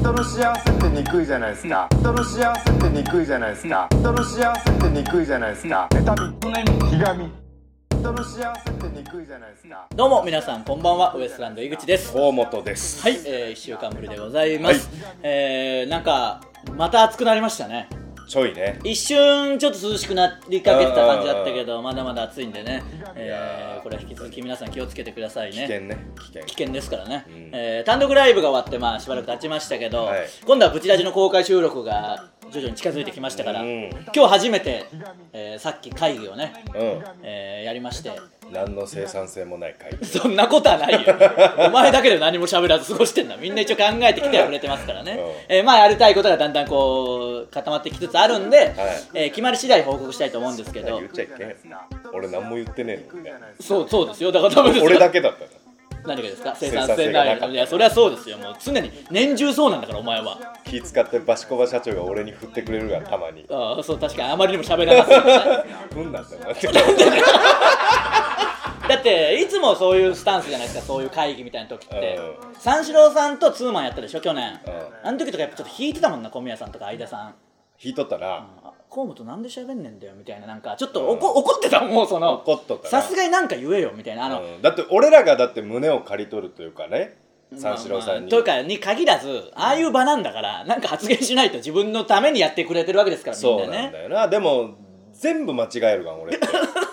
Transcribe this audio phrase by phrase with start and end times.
[0.00, 1.86] 人の幸せって憎いじゃないですか。
[1.92, 3.86] 人の幸せって憎いじゃないですか。
[3.90, 5.88] 人の幸せって憎いじゃないですか。
[5.92, 6.88] 妬み。
[6.88, 7.30] ひがみ。
[7.90, 9.86] 人の幸せって憎いじゃないですか。
[9.94, 11.14] どうも皆さんこんばんは。
[11.14, 12.16] ウエストランド井口です。
[12.16, 13.02] 大本です。
[13.02, 14.88] はい、えー、1週間ぶりでございます、
[15.22, 16.40] えー、なんか
[16.78, 17.90] また暑くなりましたね
[18.30, 18.78] ちょいね。
[18.84, 22.80] 一瞬ちょっと涼しくなりかけてた感じだったけどまだまだ暑いんでね、
[23.16, 25.56] えー、これは引き続き皆さん気をつけてくださいね。
[25.56, 25.98] 危険ね。
[26.16, 26.42] 危険。
[26.44, 27.50] 危険ですからね、ん。
[27.52, 30.28] えー単独ライブが終わってまあしばらく経ちましたけど、はい。
[30.46, 33.90] 今度はブチラジの公開収録が徐々に近づいてきましたから、うん。
[34.14, 34.86] 今日初めて、
[35.32, 38.12] えーさっき会議をね、うえーやりましてん
[38.52, 40.04] 何の生産性もない会議。
[40.06, 41.00] そんなことはないよ。
[41.66, 45.56] お前だけで何も喋らず過ごしてんだみんな一応考えてきてはくれてますからね、うん。
[45.56, 48.76] えーまあやりたいことがだんだんこう固まってきつつあるんで、はい。
[49.14, 50.98] えー決まり次第報告したいと思うんですけど。
[50.98, 51.54] 言っちゃいけん。
[52.12, 53.32] 俺何も言ってねえのにね。
[53.60, 54.32] そうそうですよ。
[54.32, 54.84] だからダメですよ。
[54.86, 55.46] 俺だけだったの。
[56.02, 56.56] 何がですか？
[56.58, 58.38] 生生産産性がないいやそれはそうですよ。
[58.38, 60.38] もう常に年中そうなんだからお前は。
[60.64, 63.44] 気使ってバシコバ社長が俺に振ってくれるがたまに。
[63.50, 65.22] ああそう確かにあまりにも喋らなすぎて。
[65.28, 65.34] ね
[65.92, 66.68] ふんなんだなって
[68.90, 72.18] だっていつもそういうスタンスじゃないですかそういう会議みたいな時って。
[72.18, 74.52] う三四郎さんとツーマンやったでしょ去年。
[74.54, 74.58] う
[75.04, 77.34] あの時とかやっぱちょっと引いてたもんな小宮さんとか相田さん。
[77.80, 78.48] 引いとったな。
[78.64, 80.48] あ河本なんで喋んねんだよみたいな。
[80.48, 82.34] なんかちょっと怒怒ってたもんもうその。
[82.34, 82.90] 怒っとったな。
[82.90, 84.26] さすがになんか言えよみたいな。
[84.26, 84.62] あの、うん。
[84.62, 87.16] だって俺らがだって胸を借り取るというかね
[87.56, 88.20] 三四郎さんに。
[88.22, 94.28] まあというかに限らずああいう場なんだからなんか発言しないと自分のためにやってくれてるわけですからみんそうなねなんだよな。
[94.28, 94.74] でも
[95.12, 96.46] 全部間違えるがん俺って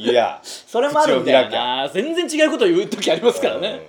[0.00, 1.88] いやそれもあるんだよな。
[1.92, 3.80] 全然違うこと言う時ありますからね、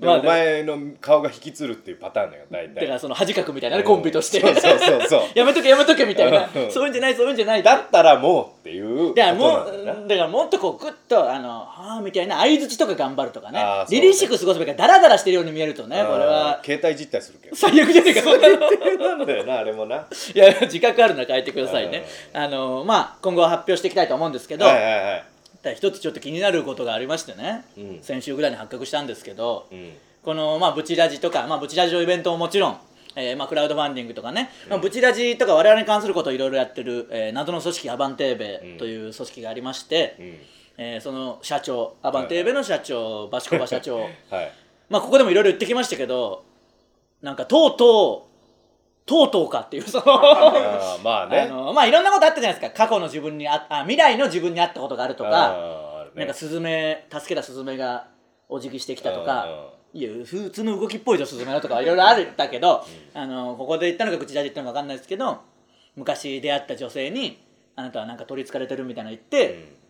[0.00, 2.74] まあお前の顔が引きつるっていうパターンだよ大体。
[2.74, 3.88] だからその恥かくみたいなねうん。
[3.88, 4.40] コンビとして。
[4.40, 5.20] そうそうそうそう。
[5.38, 6.48] やめとけやめとけみたいな。
[6.52, 6.70] うん。
[6.70, 7.62] そういうんじゃないそういうんじゃない。
[7.62, 13.62] だったらもうっていうだからもうだからもっとこうグッとあのはあみたいな相づちとか頑張るとかね。
[13.90, 16.56] 凛々しく過ごすべきダラダラしてるように見えるとねこれは。
[16.56, 17.56] うん携帯実態するけど。
[17.56, 19.18] 最悪じゃねえかそんなの。
[19.18, 19.96] なんだよなあれもな。
[20.34, 22.04] いや自覚あるなら変えてくださいね。
[22.32, 25.31] あのまあ今後は発表していきたいと思うんですけど、はいはいはい
[25.74, 27.98] 一つちょっと気になることがありましてね、うん。
[28.02, 29.92] 先週ぐらいに発覚したんですけど、うん。
[30.24, 32.78] この、まあ、ブチラジとか、まあ、ブチラジのイベントももちろん、
[33.16, 40.38] えーまあ、クラウドファンディングとかね、まあ、ブチラジとか我々に関することをいろいろやってる、えー謎の組織アバンテーベという組織がありまして、うん。
[40.78, 44.00] えーその社長アバンテーベの社長、バシコバ社長。
[44.00, 44.10] はい。
[44.88, 46.44] まあここでもいろいろ言ってきましたけど
[47.22, 48.31] なんかとうとう
[49.04, 52.86] とうとうかっていうそのあーまああねのまあいろんなことあったじゃないですか。
[52.86, 56.20] 過去の自分にああ未来の自分にあったことがあるとか、あーあるね。
[56.20, 58.08] なんかスズメ助けたスズメが
[58.48, 65.40] お辞儀してきたとか、いや普通の動きっぽいぞスズメのとかいろいろあったけど、あのここで言ったのか口で言ったのか分かんないですけど
[65.96, 67.42] 昔出会った女性に
[67.76, 69.81] 「あなたはなんか取りつかれてる」みたいなの言って、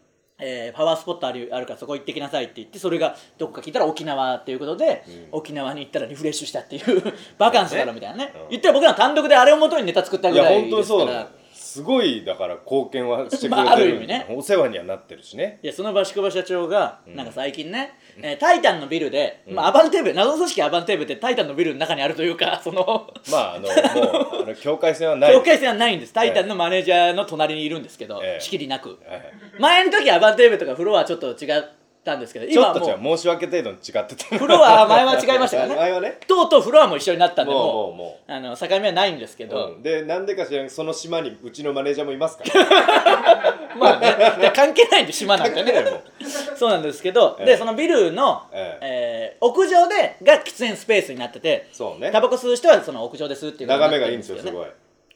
[0.44, 8.48] えーパワースポットあるあるからそこ行ってきなさいって言ってそれがどこか聞いたら沖縄っていうことで、沖縄に行ったらリフレッシュしたっていうバカンスだろみたいなね、うん。
[8.50, 10.50] 言ったら僕ら単独であれを元にネタ作ったぐら。
[10.50, 11.41] い本当にそうだですから。
[11.72, 14.26] すごいだから貢献はしてくれてる、 まあある意味ね。
[14.28, 15.58] お世話にはなってるしね。
[15.62, 25.32] いやそのバシコバ社長が、なんか最近ね、えータイタンのビルで、まあ、アバンテーブ謎の組織アバンテーブってタイタンのビルの中にあるというか そのまああのもうあの境界線はない。
[25.32, 26.12] 境界線はないんです。
[26.12, 28.40] タイタンのマネージャーの隣にいるんですけど、ええ。
[28.40, 28.98] 仕切りなく。
[29.08, 29.22] はい
[29.58, 31.62] 前の時アバンテーブとかフロアはちょっと違っ
[32.04, 34.38] たんですけどちょ今はもうっと違う申し訳程度に違ってた。
[34.38, 35.76] フロアは前は違いましたからね。
[35.76, 36.18] 前はね。
[36.26, 37.74] とうとうフロアも一緒になったんでもうもう。
[37.74, 43.56] もうもあの境目はないんですけど、うん、でなんでか知らんその島にうちのマネージャーもいますから。
[43.78, 44.16] まあね。
[44.40, 45.72] で関係ないんで島なんかね。
[46.56, 47.46] そうなんですけど、ええ。
[47.46, 49.36] でそのビルの、ええ。
[49.40, 52.10] ー屋上でが喫煙スペースになっててそうね。
[52.10, 54.66] タバコ吸う人はその屋上ですっていうことになって眺めがいいんですすよすごい。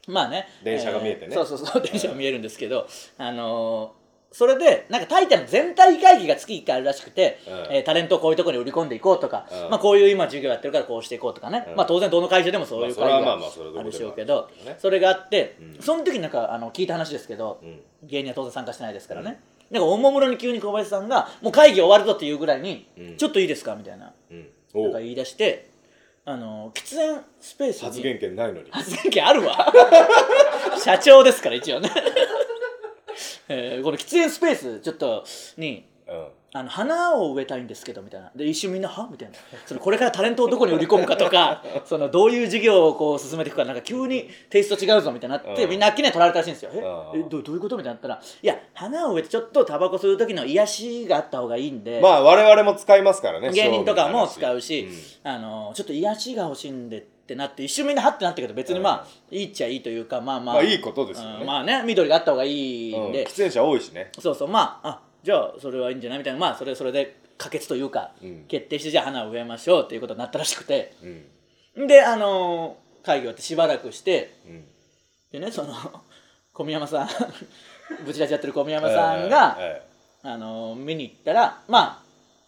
[0.07, 0.49] まあね。
[0.63, 1.35] 電車が見えてね。
[1.35, 1.83] そうそうそう。
[1.83, 2.87] 電車が見えるんですけど、
[3.19, 7.75] あのーそれでなんかタイタンの全体会議が月1回あるらしくて、うん。
[7.75, 9.71] えータレントをこういうところに売り込んでいこうとか、うん。
[9.71, 11.77] まあ、こういう今授業やってるからこうしていこうとかね、うん。
[11.77, 13.47] まあ、当然どの会社でもそういう会議がま
[13.79, 15.83] あるでしょうけどそれがあって、うん。
[15.83, 17.81] その時になんかあの聞いた話ですけど、うん。
[18.03, 23.17] 芸人は当然参加してないですからね、なんかおもむろに急に小林さんがもう会議終わるぞっていうぐらいに、うん。
[23.17, 24.83] ちょっといいですかみたいなうん。
[24.83, 25.71] なんか言い出して
[26.29, 28.69] あの喫煙スペースに発言権ないのに。
[28.72, 29.72] 発言権あるわ。
[30.83, 31.89] 社長ですから一応ね、
[33.48, 35.25] えーこの喫煙スペースちょっと
[35.57, 36.27] にうん。
[36.53, 38.31] あの花を植えたいんですけどみたいな。
[38.34, 39.07] で一瞬みんなは？
[39.10, 39.37] みたいな。
[39.66, 45.71] そのこれからタレントをどこに売り込むかとか そのどういう事業をこう進めていくかなんか急にテイスト違うぞみたいになって、うん。
[45.71, 46.71] みんなあっきない取られたらしいんですよ。
[46.72, 46.78] え？
[46.78, 47.27] うん。
[47.27, 47.77] えどうどういうこと？
[47.77, 54.89] みたいになったらいや花を植えてちょっとタバコ吸う時の癒しがあった方がいいんで、まあ我々も使いますからね芸人とかも使うし、
[55.25, 55.31] うん。
[55.31, 61.37] あのちょっと癒しが欲しいんでってなって一瞬みんなはってなったけど別にまあ、いいっちゃいいというかまあまあ、まあいいことですよね。
[61.41, 64.13] うんまあね緑があった方がいいうんんで、喫煙者多いしね。
[64.19, 66.39] そうそうまああじゃあそれはいいんじゃないみたいな。
[66.39, 68.45] まあそれそれで可決というか、うん。
[68.49, 70.95] 決定してじゃあ花を植えましょうっていうことになったらしくて。
[71.77, 71.87] うん。
[71.87, 74.65] であのー会議終わってしばらくしてうん。
[75.31, 75.75] でねその
[76.53, 77.09] 小宮山さん
[78.05, 79.83] ブチラジやってる小宮山さんが、え
[80.25, 82.06] あの見に行ったらまあ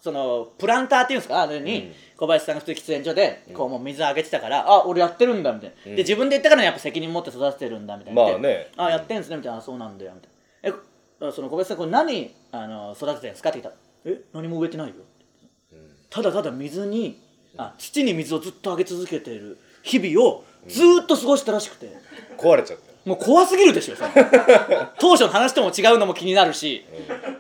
[0.09, 1.93] そのプランターっていうんですかあれに、うん。
[2.17, 5.97] 小林さんが普通に喫煙所でこうもう水あげてたから、あ俺やってるんだみたいな、うん。
[5.97, 8.23] で自分で言ったからやっぱ責任持って育ててるんだみたいな。
[8.23, 8.71] まあね。
[8.79, 9.59] あやってんすねみたいな。
[9.59, 10.29] あそうなんだよみた
[10.69, 10.79] いな。
[11.29, 14.95] えその小林さんこれ何あの育ててるんですかって言ったらえ何も植えてないよ。
[16.09, 17.21] ただただ水に
[17.59, 22.01] あ土に水をずっとあげ続けている日々をずーっと過ごしたらしくて、え
[22.39, 22.99] 壊れちゃったよ。
[23.05, 24.11] もう怖すぎるでしょその
[24.99, 26.85] 当初の話とも違うのも気になるし、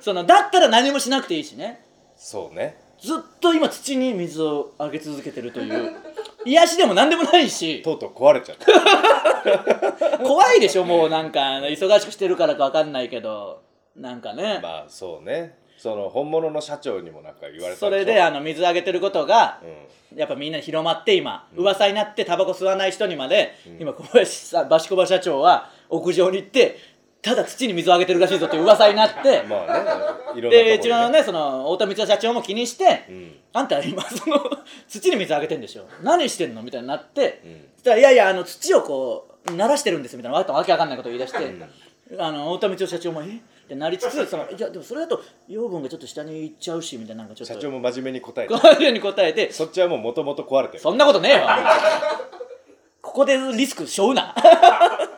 [0.01, 1.85] そのだったら何もしなくていいしね
[2.19, 2.77] そうね。
[3.01, 5.97] ずっと今土に水をあげ続けてるという
[6.45, 7.81] 癒しでも何でもないし。
[7.83, 10.19] とうとう壊れちゃった。
[10.19, 13.63] 怖いでしょもうなんか忙しくしてるからか分かんないけど。
[13.97, 15.59] なんかね、まあそうね。
[15.77, 19.99] その本物の社長にもなんか言われたそれであの水あげてることがうん。
[20.17, 26.79] やっぱみんなに広まって今、噂になってタバコ吸わない人にまで、今小林さんバシコバ社長は屋上に行って
[27.21, 31.23] ただ土に水をあげてるらしいぞっていう噂になって、 まあねでうちのね。
[31.23, 33.37] その太田光代社長も気にして、うん。
[33.53, 34.41] あんた今その
[34.87, 35.87] 土に水あげてんでしょ。
[36.03, 37.69] 何してんのみたいになって、うん。
[37.77, 40.39] そしたらいやいやあの土をこう慣らしてるんですみたいな。
[40.39, 41.39] わけわかんないことを言い出して、
[42.19, 43.27] あの太田光代社長もえ？
[43.27, 47.55] ってなりつつそのいやでもそれだと養分がちょっと下に行っちゃうしみたいななんかちょっと。
[47.55, 48.55] 社長も真面目に答えて。
[48.55, 49.53] こういうふうに答えて。
[49.53, 50.81] そっちはもうもともと壊れてる。
[50.81, 51.47] そんなことねえよ
[53.03, 54.35] ここでリスク背負うな。
[54.35, 55.18] い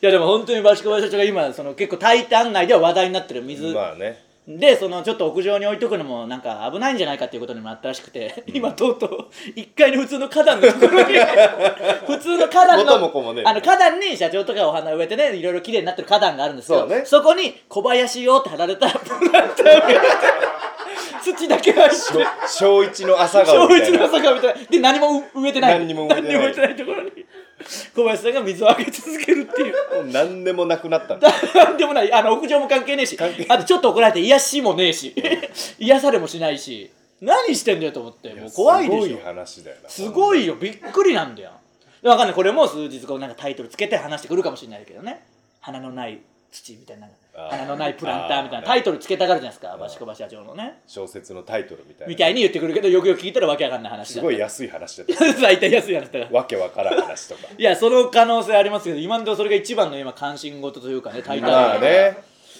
[0.00, 4.28] やでも本当にバシコバ社長が今その結構「タイタン」内では話題になってる水、まあね。
[4.48, 11.18] でそのちょっと屋上に置いとくのもなんか危ないんじゃないかっていうことにもなったらしくて、今とうとう1階の普通の花壇のところに
[12.08, 13.42] 普通の花壇のね。
[13.44, 17.04] あの花壇に社長とかお花植えてねいろいろ綺麗になってる花壇があるんですけどそうね。
[17.22, 20.00] こに「小林よ」って貼られたプランターが
[21.20, 24.04] 土だけ入ってしょ小一の朝小一の顔みたいな。
[24.04, 24.64] 朝顔みたいな。
[24.64, 25.78] で何も植えてない。
[25.78, 26.32] 何にも植えてない。
[26.32, 27.10] 何にも植えてないところに
[27.94, 29.74] 小林さんが水をあげ続けるっていう。
[29.96, 32.12] も う何でもなくなったんだなんでもない。
[32.12, 33.16] あの屋上も関係ねえし。
[33.16, 33.46] 関係。
[33.48, 35.14] あとちょっと怒られて癒しもねえし。
[35.78, 36.90] 癒されもしないし。
[37.20, 38.32] 何してんだよと思って。
[38.34, 39.02] もう怖いでしょ。
[39.02, 40.54] すごい話だよなすごいよ。
[40.54, 41.52] びっくりなんだよ。
[42.02, 42.34] でわかんない。
[42.34, 45.24] これも数日後なんかタイトルつけて話してくるかもしれないけどね。
[45.60, 46.20] 花のない
[46.52, 47.08] 土みたいな
[47.50, 49.76] 花のないプランターみたいなタイトルつけたがるじゃないですか。
[49.76, 50.80] バシコバ社長のね。
[50.86, 52.10] 小説のタイトルみたいな。
[52.10, 55.32] みたいに言ってくるけどよくよく聞いたらわけわかんない話だすごい安い話だった。
[55.40, 56.30] 大体安い話だから。
[56.30, 57.42] わけわからん話とか。
[57.56, 62.16] いやその可能性ありますけど今のところそれが一番の今関心事というかねタイトルまあね。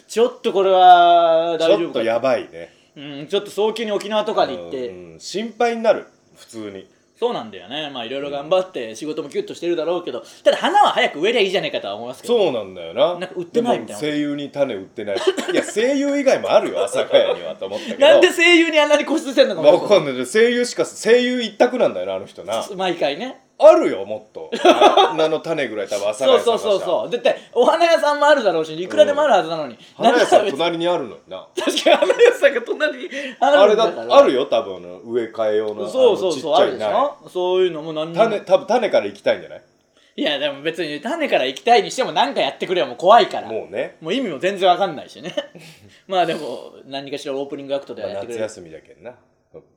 [0.07, 1.85] ちょっとこれはち大丈夫か。
[1.87, 2.73] ょっとやばいね。
[2.97, 5.21] うん、ちょっと早急に沖縄とかに行って、うん。
[5.21, 6.07] 心配になる。
[6.35, 6.87] 普通に
[7.19, 7.91] そうなんだよね。
[7.93, 12.39] まあいろいろ頑張って仕事もキュッとしてるだろうけどただ花は早く植えりゃいいじゃないかとは思いますけど。
[12.39, 13.19] そうなんだよな。
[13.19, 14.01] なんか売ってないみたいな。
[14.01, 15.17] でも声優に種売ってない。
[15.17, 17.99] いや声優以外もあるよ朝ヶ谷にはと思ったけど。
[18.07, 19.83] なんで声優にあんなに固執してんのかまあ、も。
[19.83, 20.27] わかんない。
[20.27, 22.65] 声優しか声優一択なんだよなあの人な。
[22.77, 24.51] 毎回ねあるよもっと。
[25.17, 27.11] なの種ぐらい多分朝そうそうそううそう。
[27.11, 31.47] だってお花屋さんもあるだろうしいくらでもあるはずなのに、花屋さん隣にあるのにな。
[31.57, 33.11] 確かに花屋さんが隣に
[33.41, 34.17] あるあれだんだから。
[34.17, 37.17] あるよ多分植え替え用のそうそうそうあるでしょ。
[37.29, 39.63] そういうのも何種多分種から行きたいんじゃない？
[40.17, 43.49] いやでも別に種から行きたいにしても何かやってくれよもう怖いから。
[43.49, 45.33] もうね、もう意味も全然わかんないしね。
[46.09, 48.41] まあでも何かしらオープニングアクトでまあやってくれる。
[48.43, 49.15] 夏休みだけんな。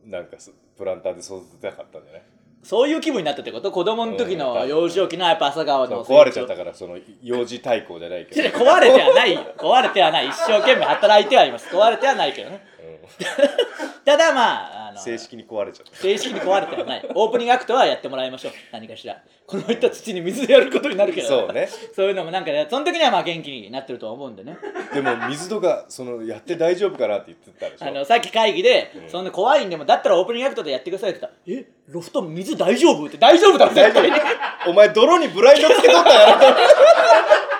[0.05, 2.21] なんかすプランターで育てたかったんじゃない？
[2.63, 3.71] そういう気分になったってこと？
[3.71, 9.33] 子供の時の幼少期のやっぱ朝顔の壊れちゃったからその幼児対抗じゃないけど、 壊れてはない。
[9.33, 10.27] よ壊れてはない。
[10.27, 11.67] 一生懸命働いてはいます。
[11.75, 12.65] 壊れてはないけどね
[14.05, 15.95] ただまああの正式に壊れちゃった。
[15.97, 17.09] 正式に壊れてはない。
[17.13, 18.51] オープニングアクトはやってもらいましょう。
[18.71, 19.17] 何かしら。
[19.47, 21.27] このいった土に水でやることになるけど。
[21.27, 21.67] そうね。
[21.95, 24.57] そういうのもなんかねその時にはまあ元気になってるとは思うんでね。
[24.93, 27.85] でも水戸がそのやって大丈夫かなって言ってたでしょ。
[27.87, 31.37] あのさっき会議で、そんな怖いんでもだったらオープニングアクトでやってくださいって言った。
[31.51, 34.09] ら「えロフト水大丈夫?」って大丈夫だろ絶対。
[34.11, 34.17] に
[34.67, 36.41] お前泥にブラインドつけとったやろ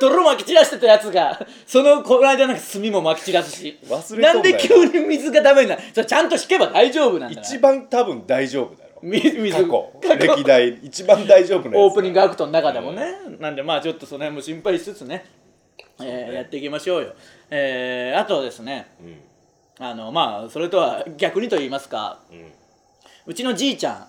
[0.00, 3.78] 泥まき散らしてたやつがそのこの間なんか炭もまき散らすし。
[3.84, 4.34] 忘れとんだよ。
[4.34, 5.82] なんで急に水がダメになる？
[5.92, 8.88] それちゃんと引けば大丈夫なんだから一番多分大丈夫だろ。
[9.02, 9.92] み水過去。
[10.02, 10.36] 過去。
[10.36, 10.68] 歴代。
[10.82, 15.24] 一番大丈夫なやつオープニングアクトの中でもね、なんでまあちょっとその辺も心配しつつね、
[16.00, 17.14] えーやっていきましょうよ、
[17.50, 18.88] えーあとですね。
[19.00, 19.20] うん。
[19.80, 22.20] あのまあそれとは逆にと言いますか。
[22.30, 22.52] うん。
[23.26, 24.06] うちのじいちゃん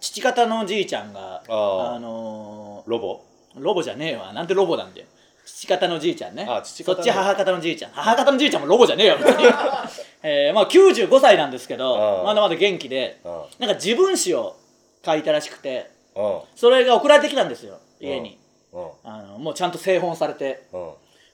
[0.00, 1.98] 父方のじいちゃんがあー。
[1.98, 3.24] のロボ？
[3.56, 4.32] ーロボじゃねえわ。
[4.32, 5.06] なんでロボなんだよ
[5.52, 6.46] 父方のじいちゃんね。
[6.48, 6.96] あ父方の。
[6.96, 7.92] そっち母方のじいちゃん。
[7.92, 9.44] 母方のじいちゃんもロボじゃねえよ別に、
[10.22, 14.56] えーまあ95歳なんですけどまだまだ元気であなんか自分史を
[15.04, 18.38] 書いたらしくてあそれが送られてきたんですよ家に。
[18.72, 20.66] うんあのもうちゃんと製本されて。
[20.72, 20.90] うん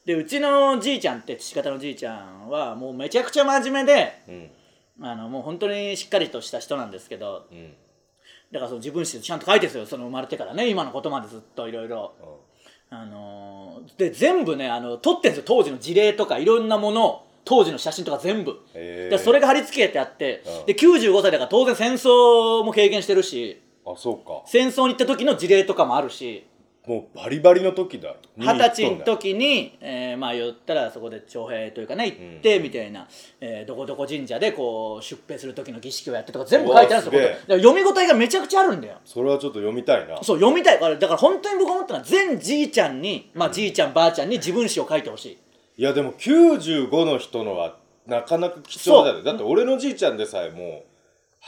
[0.06, 4.50] でうちのじいちゃんって父方のじいちゃんはもうめちゃくちゃ真面目でうん。
[5.02, 7.74] あのもう本当にしっかりとした人なんですけどうん。
[8.52, 12.12] だからその自分史でちゃんと書いてるんですよその生まれてからね今のことまでずっといろいろ
[12.90, 15.44] あのーで全部ねあの撮ってるんですよ。
[15.46, 18.60] 当時の事例とかいろんなものを当時の写真とか全部。
[18.74, 19.10] へー。
[19.10, 20.66] でそれが貼り付けてあってうん。
[20.66, 24.42] で95歳だから当然戦争も経験してるしあそうか。
[24.46, 26.46] 戦争に行った時の事例とかもあるし
[26.86, 33.08] もうバリバリの時だ二十歳の時に、えーまあ言ったらそこで徴兵というかね行ってみたいな、
[33.40, 38.98] えーどこどこ神社でこう出兵する時の儀式をやってとか全部書いてあるんですよ読み応えがめちゃくちゃあるんだよ。
[39.04, 40.16] それはちょっと読みたいな。
[40.22, 45.38] そう読みたいだから本当に僕思ったのは全じいちゃんにまあじいちゃんばあちゃんに自分史を書いてほしい。
[45.78, 47.76] いやでも95の人のは
[48.06, 49.18] なかなか貴重だよ。
[49.18, 50.96] ねだって俺のじいちゃんでさえもう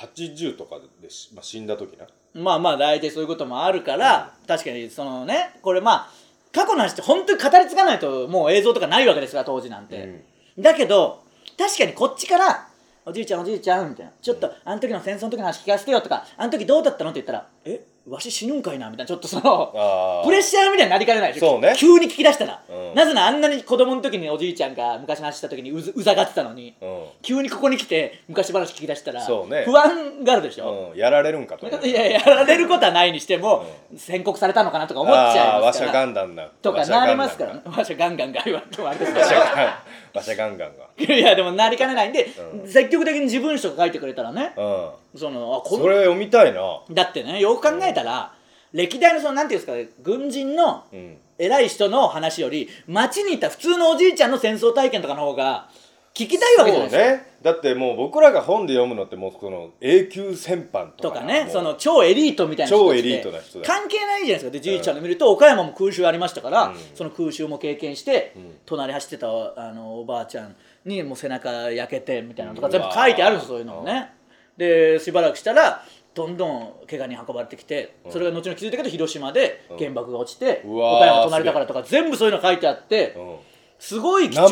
[0.04, 2.06] 80とかでし、まあ、死んだ時な
[2.38, 6.10] まあまあ大体そういうこともあるから、確かにそのねこれまあ
[6.52, 10.24] 過去の話って本当に語り継がないともう映像とかないわけですから当時なんて、
[10.58, 11.22] だけど
[11.58, 12.68] 確かにこっちから
[13.04, 17.80] 「おじいちゃんおじいちゃん」みたいな「ちょっとあの時の戦争の時の話聞かせてよ」とか「あの時どうだったの?」って言ったら「え？
[18.08, 21.32] わし死ぬんかいな」みたいなちょっとそのプレッシャーみたいになりかねない。
[21.32, 21.74] でしょそうね。
[21.76, 22.94] 急に聞き出したら、うん。
[22.94, 27.02] なぜならあんなに子供の時におじいちゃんが昔の話した時にうずうざがってたのに、うん。
[27.22, 29.64] 急にここに来て昔話聞き出したらそうね。
[29.64, 33.64] 不安があるでしょ、うん、やられるんかといややられることはないにしても、
[33.96, 36.50] 宣告されたのかなとか思っちゃいあーわしゃますからガンダンだ。
[36.62, 37.70] とかなりますから。
[37.70, 40.88] わしゃガンガンガン言われてもあれですけしゃガンガンガンが。
[40.98, 42.26] どいやでもなりかねないんで、
[42.62, 42.68] うん。
[42.68, 44.52] 積極的に自分史とか書いてくれたらね。
[44.56, 45.18] うん。
[45.18, 46.60] そのあこんそれ読みたいな。
[46.90, 48.32] だってねよく考えたら、
[48.72, 51.18] 歴代のそのなんていうんですか軍人のうん。
[51.38, 55.68] 偉い人の話より街にいた普通のおじいちゃんの戦争体験とかの方が
[56.14, 57.10] 聞きたいわけじゃないですか。
[57.12, 57.28] ね。
[57.42, 61.48] だってもう僕らが本で読むのってもうその永久戦犯ととかね。
[61.50, 64.50] その超エリートみたいな人超エリートな人だ関係ないじゃないですか。
[64.50, 66.76] でじいちゃんの見ると岡山も空襲ありましたから、うん。
[66.94, 68.58] その空襲も経験して、ん。
[68.66, 72.72] 隣走ってたあのおばあちゃんにもう背中焼けてみたいなのとかうん。
[72.72, 74.10] 全部書いてあるんですそういうのもね。
[74.56, 75.84] でしばらくしたら
[76.14, 80.96] どんどん怪我に運ばれてきてそれが後々気づいたけど広島で原爆が落ちて、うわー。
[80.96, 83.36] 岡山隣だからとか全部そういうの書いてあって、うん
[83.78, 84.48] すごい貴重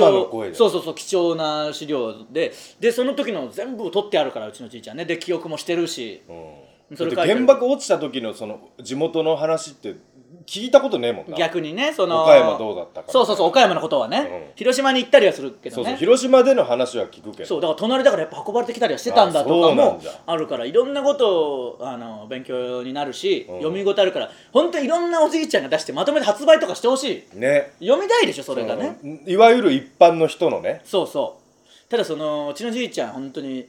[0.55, 2.53] そうそうそう貴重な資料で。
[2.79, 5.05] でその時の全部取ってあるからうちのじいちゃんね。
[5.05, 6.23] で記憶もしてるし。
[6.29, 6.97] うん。
[6.97, 9.97] それ原爆落ちた時のその地元の話って
[10.47, 11.37] 聞いたことねえもんな。
[11.37, 13.11] 逆にねその岡山どうだったか。
[13.11, 14.57] そうそうそう岡山のことはね、うん。
[14.57, 15.83] 広島に行ったりはするけどね。
[15.83, 17.47] そうそう広島での話は聞くけど。
[17.47, 20.11] そうだから隣だからやっぱ運ばれてきたりはしてたんだとかあそうなんもだ。
[20.25, 20.65] あるから。
[20.65, 23.57] いろんなことをあの勉強になるし、うん。
[23.59, 24.31] 読み応えあるから。
[24.53, 27.39] 本当にいろんなおじいちゃんが出してまとめて発売とかしてほしい。
[27.39, 27.73] ね。
[27.81, 30.81] 読みたいでしょそれがね、いわゆる一般の人のね。
[30.85, 31.91] そうそう。
[31.91, 33.65] ただそのうちのじいちゃん本当に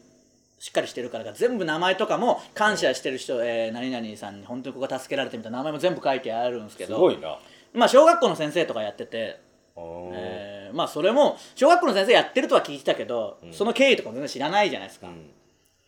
[0.60, 7.38] しっかりしてるから全部名前とかも感謝してる人、えー何々さんに本当にここ助けられてみたいな名前も全部書いてあるんですけどすごいな。
[7.74, 9.40] まあ小学校の先生とかやってて、
[9.76, 15.08] うんえーまあそれも小学校の先生やってるとは聞いてたけど、その経緯とかも全然知らないじゃないですか、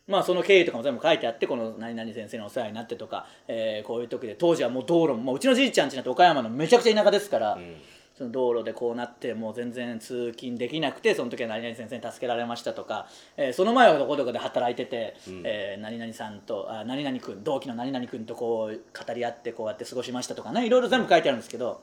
[0.08, 7.58] まあその経緯とかも全部書いてあってこの何々先生にお世話になってとか、えーこういう時で当時はもう道路ももううちのじいちゃん家なんて岡山のめちゃくちゃ田舎ですから、
[8.20, 13.08] その道路でこうなってもう全然通勤できなくてその時は何々先生に助けられましたとか、
[13.38, 21.82] えーその前はどこどこで働いてて、えー何々さんとあ何々君同期の何々君とこう語り合ってこうやって過ごしましたとかねいろいろ全部書いてあるんですけど、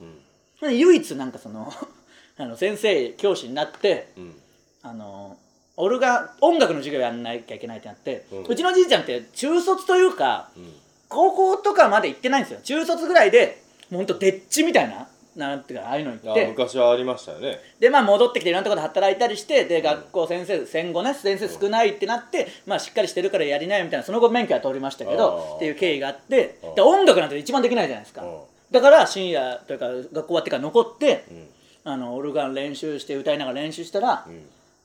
[0.61, 1.73] 唯一なんかその
[2.37, 4.09] あの先生教師になって。
[4.19, 4.35] うん。
[4.83, 5.39] あの
[5.79, 10.73] 俺が音楽の授業やんなきゃいけないってなって、ううんちのじいちゃんって中卒というか、ん。
[11.09, 12.61] 高校とかまで行ってないんですよ。
[12.63, 16.47] 中卒ぐらいでもうほんとでっちみたいななんていうかああいうの行あって。
[16.47, 17.61] 昔はありましたよね。
[17.79, 28.23] でまあ戻ってきていろんなところで働いたりしてで学校先生戦後ね先生少ないってなって、まあしっかりしてるからやりなよみたいなその後免許は取りましたけあどーっていう経緯があってうんで音楽なんて一番できないじゃないですか。
[28.23, 28.39] うん
[28.71, 31.49] だから深夜というか学校終わってから残って、ん。
[31.85, 34.25] あのオルガン練習して歌いながら練習したら、ん。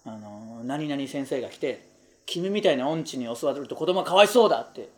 [0.05, 1.83] あの何々先生が来て
[2.27, 4.89] 「君みたいな音痴に教わると子供はかわいそうだ」って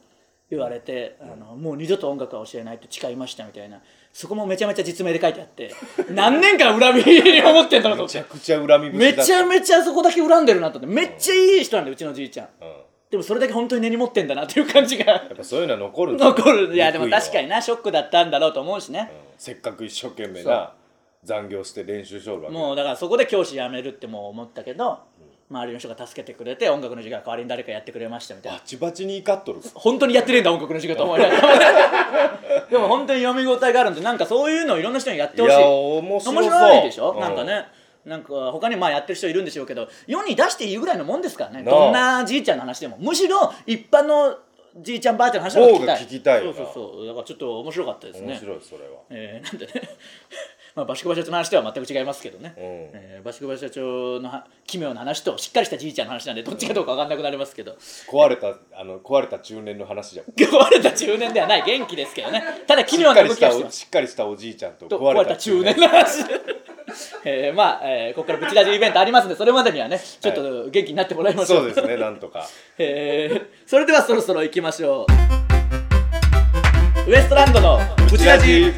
[0.50, 3.82] 言われて、あのもう二度と音楽は教えないって誓いましたみたいな
[4.14, 5.74] そこもめちゃめちゃ実名で書いてあって
[6.12, 10.96] 何年間恨みに思ってんだろうとめちゃくちゃ恨みめちゃめちゃそこだけ恨んでるなと思って。
[10.96, 12.48] めっちゃいい人なんだようちのじいちゃん。
[12.62, 12.68] うん。
[12.68, 12.74] や
[13.10, 15.16] でもそれだけ本当に根に持ってんだなっていう感じが。
[15.16, 16.76] っぱそういうのは残る残る。
[16.76, 19.18] いやでも確かに、になショックだったんだろうと思うしね、うん。
[19.38, 20.74] せっかく一生懸命な
[21.24, 22.56] 残業して練習しょるわけ。
[22.56, 25.00] もうだからそこで教師辞めるってもう思ったけど、
[25.54, 28.58] 周りの人が助けてくれて音楽の授業は代わりに誰かやってくれましたみたいな。
[28.58, 35.56] バチバチに怒っとる本当にやってねえんだ音楽の授業と思いながらでも本当に読み応えがあるんでなんかそういうのをいろんな人にやってほしい。
[35.56, 37.66] いや面白いでしょ、うんなんかね
[38.06, 41.64] なんか他にまあやってる人いるんでしょうけど世に出していいぐらいのもんですからね。
[41.64, 42.98] どんなじいちゃんの話でも。
[43.00, 44.36] むしろ一般の
[44.82, 46.44] じいちゃんばあちゃんの話の方が聞きたい。
[46.44, 47.06] そうそうそう。
[47.06, 48.34] だからちょっと面白かったですね。
[48.34, 48.90] 面白いそれは。
[49.10, 49.74] えーなんでね
[50.76, 52.64] まあ、バシコバ社長の話とは全く違いますけどね、うん。
[52.64, 57.78] えーバシコバ社長のは奇妙な話としっかりしたじいちゃんの話なんでどっちかどうか分かんなくなりますけど。
[58.10, 60.26] 壊れたあの壊れた中年の話じゃん。
[60.26, 61.64] 壊れた中年ではない。
[61.64, 62.44] 元気ですけどね。
[62.66, 66.24] ただ奇妙な動しっかりしたきはしてしっかりしたおじいちゃんとと壊れた中年の話。
[67.24, 72.48] えーまあ、えーここからブチラジイベントありますんでそれまでにはねちょっと元気になってもらいましょう、そうですねなんとか。
[72.78, 75.14] えーそれではそろそろ行きましょう。
[77.10, 78.74] ウエストランドのブチラジ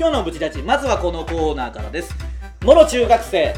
[0.00, 2.14] 今日のブチラジまずはこのコーナーからです。
[2.64, 3.54] もろ中学生、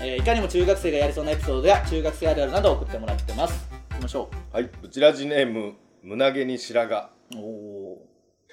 [0.00, 3.68] えーいかにも中学生がやりそうなエピソードや中学生あるあるなどを送ってもらってます。
[3.90, 4.70] 行きましょはい。
[4.80, 7.02] ブチラジネーム胸毛に白髪。
[7.34, 8.06] うおお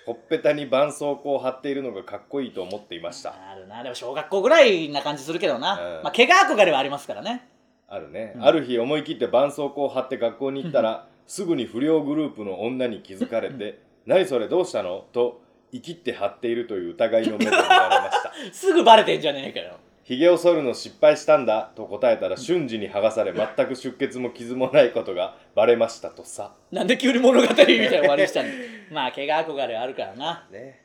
[0.08, 3.36] ほっぺたに絆創膏を貼っているのがかっこいいと思っていました。
[3.48, 3.84] あるな。
[3.84, 6.04] でも小学校ぐらいな感じするけどな、うん。
[6.04, 7.48] まあ怪我憧れはありますからね。
[7.88, 18.32] あるね、ある日思い切って絆創膏を貼って学校に行ったらすぐに不良グループの女に気づかれて「何それどうしたの?」と生きって貼っているという疑いの目で見られました。
[18.54, 19.78] すぐバレてんじゃねえかよ。
[20.04, 26.54] ひげを剃るの失敗したんだと答えたら瞬時に剥がされ全く出血も傷もないことがバレましたとさ。
[26.72, 28.52] なんで急に物語みたいな終わりにしたんだ
[28.90, 30.48] まあ怪我憧れはあるからな。
[30.50, 30.82] ね。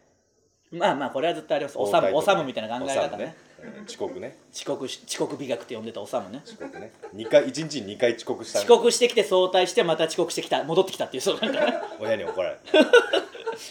[0.72, 1.78] まあまあこれはずっとあります。
[1.78, 3.36] おさむおさむみたいな考え方ね。
[3.36, 3.52] うん
[3.86, 4.38] 遅刻ね。
[4.52, 6.42] 遅刻し遅刻美学って呼んでたおさむね。
[6.44, 6.90] 遅刻ね。
[7.14, 10.64] 2回1日に2回遅刻したね遅刻してきて早退してまた遅刻してきた。
[10.64, 11.74] 戻ってきたっていうそうなんかね。
[12.00, 12.56] 親に怒られ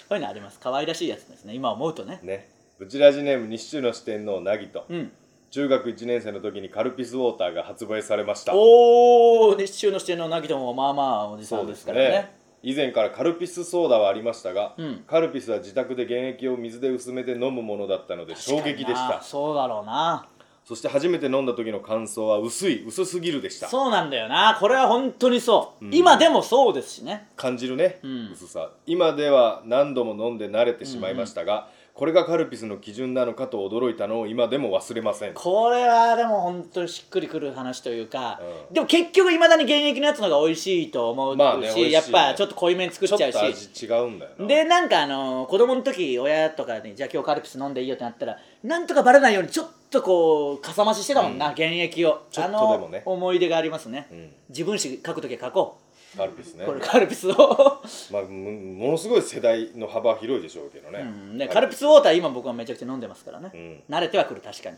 [0.10, 0.60] こういうのあります。
[0.60, 1.54] 可愛らしいやつですね。
[1.54, 2.18] 今思うとね。
[2.18, 2.50] たね。
[2.80, 4.86] ブチラジネーム日中の四天王なぎと。
[4.90, 5.12] うん。
[5.52, 8.54] 中学1年生の時にカルピスウォーターが発売されました。
[8.56, 12.34] おお日中の視点のなぎともまあまあおじさんですからね。
[12.64, 15.04] 以前からカルピスソーダはありましたが、うん。
[15.08, 19.22] カルピスは自宅で原液を水で薄めて飲むものだったので衝撃でした。
[19.22, 20.28] そうだろうな
[20.72, 23.68] そして初めて飲んだ時の感想は薄い薄すぎるでした。
[23.68, 24.56] そうなんだよな。
[24.58, 27.28] これは本当にそう、今でもそうですしね。
[27.36, 28.32] 感じるね、ん。
[28.32, 28.72] 薄さ。
[28.86, 31.68] 今では何度も飲んで慣れてしまいましたが、
[32.02, 35.36] これがカルピスの基準なのかと驚いたのを今でも忘れません。
[35.36, 38.74] これはでも本当にしっくりくる話というか、うん。
[38.74, 41.92] でも結局いまだに現役のやつの方が美味しいと思うし、まあねね。
[41.92, 43.38] やっぱちょっと濃いめに作っちゃうし。
[43.38, 44.48] 味違うんだよな。
[44.48, 52.24] でなんかあの子供の時親とかにじゃあ今日カルピス飲んでいいよってなったらなんとかバレないようにちょっとこうかさ増ししてたもんな、原液を。
[52.32, 53.04] ちょっとあのでもね。
[53.06, 54.30] 思い出がありますね、ん。
[54.50, 55.81] 自分史書く時は書こ
[56.18, 56.64] カルピスね。
[56.64, 61.86] うこれカルピスを、まあ、もものすごい世代の幅は広いでしょうけどね、うんね、カルピス。
[61.86, 63.50] ウォーター今僕はめちゃくちゃ飲んでますからね、
[63.90, 63.94] ん。
[63.94, 64.78] 慣れてはくる確かに。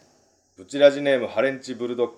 [0.58, 2.14] ブチラジネームハレンチブルドッグ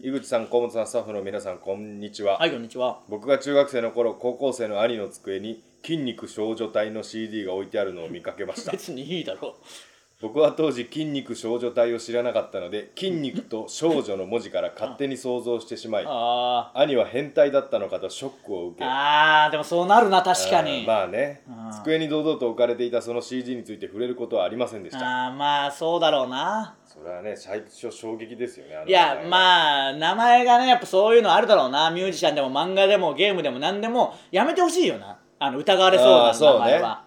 [0.06, 3.00] 井口さん河本さんスタッフの皆さんこんにちは、はいこんにちは。
[3.08, 8.72] 僕が中学生の頃高校生の兄の机に筋肉少女隊の CD が置いてあるのを見かけました。
[8.72, 9.56] 別にいいだろ
[10.20, 20.84] 僕は当時筋肉少女隊を知らなかったので筋肉と少女の文字から勝手に想像してしまいあ兄は変態だったのかとショックを受ーけあーでもそうなるな確かに。
[20.86, 21.72] まあねうん。
[21.72, 25.28] 机に堂々と置かれていたその CD について触れることはありませんでした。
[25.28, 26.76] あーまあそうだろうな。
[26.84, 31.90] それはね最初衝撃ですよねいやまあ名前がねやっぱそういうのあるだろうな。
[31.90, 35.16] ミュージシャンでも漫画でもゲームでも何でもやめてほしいよな。
[35.38, 37.04] あの疑われそうな名前は、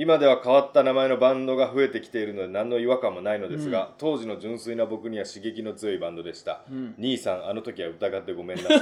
[0.00, 6.62] 今では変わった名前のバンドが増えてきているので何の違和感もないのですが、当時の純粋な僕には刺激の強いバンドでした、
[6.96, 8.80] 兄さんあの時は疑ってごめんなさい。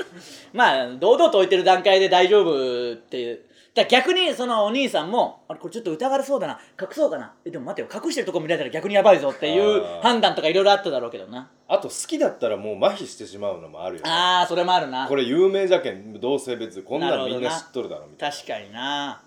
[0.54, 3.40] まあ堂々と置いてる段階で大丈夫っていう。
[3.74, 6.58] だから逆にそのお兄さんもあれこれちょっと疑われそうだな。
[6.80, 7.34] 隠そうかな。
[7.44, 8.02] えでも待てよ。
[8.02, 10.00] 隠してるとこ見られたら逆にやばいぞっていうあー。
[10.00, 11.50] 判断とかいろいろあっただろうけどな。
[11.68, 14.10] あと好きだったらもう麻痺してしまうのもあるよね。
[14.10, 15.08] ああそれもあるな。
[15.08, 19.20] これ有名じゃけん同性別こんななるほどなのみんな知っとるだろみたい確かにな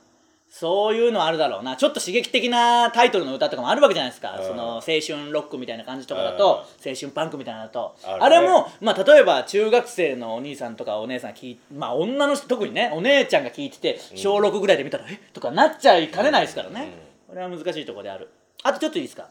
[0.50, 1.76] そういうのあるだろうな。
[1.76, 4.48] ちょっと刺激的なタイトルの歌とかもあるわけじゃないですか、うん。
[4.48, 7.96] その青春ロックみたいな感じとかだと、青春パンクみたいなのだと。
[8.06, 16.92] あ,、れも、まあ、例えば中学生のお兄さんとかお姉さん聞いまあ女の人特にねお姉ちゃんが聞いてて小6ぐらいで見たら、えとかなっちゃいかねないですからね、
[17.28, 18.30] これは難しいところである。
[18.64, 19.30] あとちょっといいですか。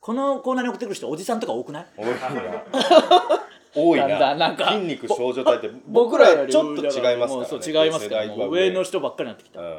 [0.00, 2.06] このコーナーに送ってくる人おじさんとか多くないな
[3.76, 4.06] 多いな。
[4.06, 4.72] んだなんなんか。
[4.72, 8.46] 筋肉少女隊って僕らよりちょっと違いますからねそう違いますから。
[8.46, 9.76] 上の人ばっかりになってきた、うん。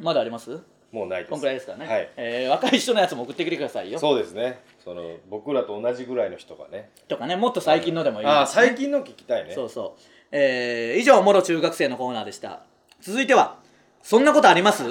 [0.00, 0.60] まだあります？
[0.92, 1.30] もうないです。
[1.30, 2.08] こんくらいですからね、はい。
[2.16, 3.98] えー若い人のやつも送ってきてくださいよ。
[3.98, 4.60] そうですね。
[4.84, 6.90] その僕らと同じぐらいの人がね。
[7.08, 7.34] とかね。
[7.34, 8.30] もっと最近のでもいいね。
[8.30, 9.52] ああ最近の聞きたいね。
[9.54, 12.62] そうそう、えー以上もろ中学生のコーナーでした。
[13.00, 13.58] 続いては
[14.02, 14.84] そんなことあります、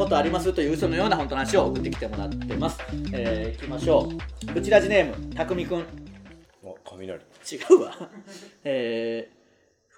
[0.00, 2.78] ことありますという嘘のような本当の話を送ってきてもらってます、
[3.12, 4.08] えー、いきましょ
[4.48, 4.52] う。
[4.52, 5.84] ブチラジネームたくみくん。
[6.62, 7.20] お雷。
[7.20, 7.94] 違うわ。
[8.64, 9.40] えー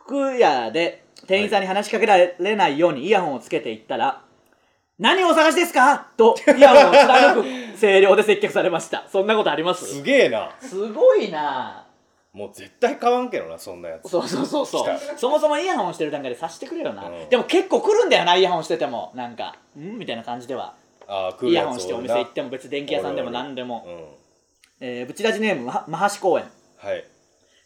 [0.05, 4.23] 服屋で店員さんに話しかけられないようにイヤホンをつけていったら
[4.99, 9.07] 「何をお探しですか?」とイヤホンを貫く声量で接客されました。
[9.13, 9.87] そんなことあります？
[9.87, 10.51] すげえな。
[10.61, 11.87] すごいな
[12.33, 14.09] もう絶対買わんけどなそんなやつ。
[14.09, 14.87] そうそうそうそう。
[14.87, 17.29] 来そもそもイヤホンしてる段階でさしてくれよな、うん。
[17.29, 19.13] でも結構来るんだよなイヤホンしてても。
[19.15, 19.99] なんかん？
[19.99, 20.75] みたいな感じでは。
[21.07, 24.87] ああ来るイヤホンしてお店行っても別に電気屋さんでも何でも、うん。
[24.87, 26.47] えー、ブチラジネームママハシ公園。
[26.79, 27.05] はい。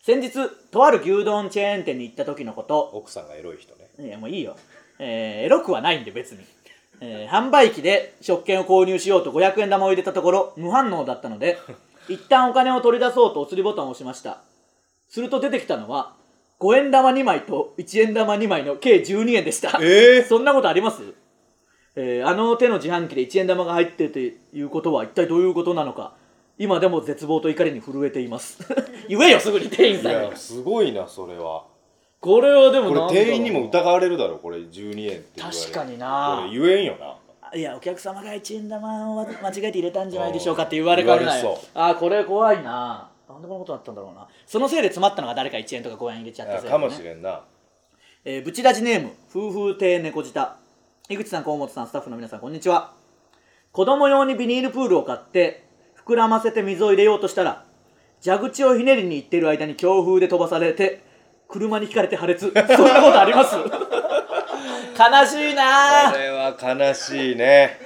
[0.03, 0.33] 先日
[0.71, 2.91] とある牛丼チェーン店に行った時のこと。
[2.93, 3.87] 奥さんがエロい人ね。
[3.99, 4.57] いやもういいよ、
[4.99, 6.45] えーエロくはないんで別に、
[7.01, 11.59] えー販売機で食券を購入しようと500円玉を入れたところ無反応だったので
[12.09, 14.39] 一旦お金を取り出そうとお釣りボタンを押しました
[15.09, 16.15] すると出てきたのは
[16.61, 19.79] 5円玉2枚と1円玉2枚の計12円でした。
[19.83, 20.25] えー。
[20.25, 21.03] そんなことあります？
[21.97, 26.15] えーあの手の自販機で1円玉が入ってるということは一体どういうことなのか
[26.59, 28.59] 今でも絶望と怒りに震えています。
[29.09, 30.31] 言えよすぐに店員いさんに。
[30.31, 31.65] やすごいなそれは。
[32.21, 35.63] これはでも店員にも疑われるだろこれ12円って言われる。
[35.63, 36.43] 確かにな。
[36.49, 37.15] これ言えんよな。
[37.55, 41.59] いやお客様が1円玉を間違えて入れたんじゃないでしょうかって言われかねない。
[41.75, 43.06] あーこれ怖いな
[43.37, 44.27] なんでこんなことになったんだろうな。
[44.47, 47.43] そのせいで詰まったのが誰か1円とか5円入れちゃったせいで、ね、あかもしれんな。
[48.25, 50.57] えー、ブチラジネーム夫婦亭猫舌。
[51.09, 52.93] 井口さん河本さんスタッフの皆さんこんにちは。
[53.73, 55.65] 子供用にビニールプールを買って
[56.07, 57.65] 膨らませて水を入れようとしたら
[58.25, 61.05] 蛇口をひねりに行っている間に強風で飛ばされて
[61.49, 62.47] 車にひかれて破裂。
[62.47, 63.55] そんなことあります？
[64.99, 66.11] 悲しいな。
[66.11, 67.79] これは悲しいね。